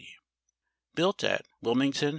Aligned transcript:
Built 0.95 1.23
at 1.23 1.45
Wilmington, 1.61 2.05
N. 2.07 2.09